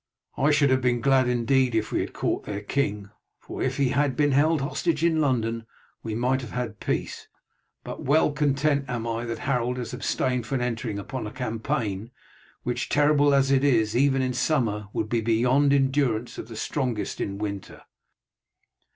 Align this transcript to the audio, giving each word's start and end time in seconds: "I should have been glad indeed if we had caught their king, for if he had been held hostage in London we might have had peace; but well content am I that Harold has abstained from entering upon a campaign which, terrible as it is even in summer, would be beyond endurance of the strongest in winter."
"I 0.35 0.49
should 0.49 0.71
have 0.71 0.81
been 0.81 0.99
glad 0.99 1.27
indeed 1.27 1.75
if 1.75 1.91
we 1.91 1.99
had 1.99 2.11
caught 2.11 2.45
their 2.45 2.61
king, 2.63 3.11
for 3.37 3.61
if 3.61 3.77
he 3.77 3.89
had 3.89 4.15
been 4.17 4.31
held 4.31 4.59
hostage 4.61 5.03
in 5.03 5.21
London 5.21 5.67
we 6.01 6.15
might 6.15 6.41
have 6.41 6.49
had 6.53 6.79
peace; 6.79 7.27
but 7.83 8.01
well 8.01 8.31
content 8.31 8.85
am 8.87 9.05
I 9.05 9.25
that 9.25 9.37
Harold 9.45 9.77
has 9.77 9.93
abstained 9.93 10.47
from 10.47 10.59
entering 10.59 10.97
upon 10.97 11.27
a 11.27 11.31
campaign 11.31 12.09
which, 12.63 12.89
terrible 12.89 13.31
as 13.31 13.51
it 13.51 13.63
is 13.63 13.95
even 13.95 14.23
in 14.23 14.33
summer, 14.33 14.87
would 14.91 15.07
be 15.07 15.21
beyond 15.21 15.71
endurance 15.71 16.39
of 16.39 16.47
the 16.47 16.55
strongest 16.57 17.21
in 17.21 17.37
winter." 17.37 17.83